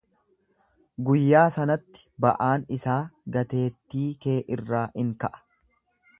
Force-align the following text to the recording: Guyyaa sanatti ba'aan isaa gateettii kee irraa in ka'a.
Guyyaa 1.09 1.43
sanatti 1.55 2.07
ba'aan 2.25 2.65
isaa 2.79 2.99
gateettii 3.37 4.07
kee 4.27 4.39
irraa 4.57 4.85
in 5.05 5.15
ka'a. 5.25 5.45